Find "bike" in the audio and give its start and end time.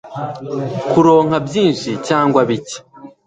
2.49-2.77